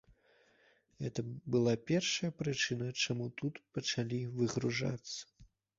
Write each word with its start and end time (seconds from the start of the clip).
Гэта 1.03 1.25
была 1.55 1.73
першая 1.91 2.31
прычына, 2.41 2.87
чаму 3.05 3.25
тут 3.45 3.63
пачалі 3.79 4.25
выгружацца. 4.43 5.17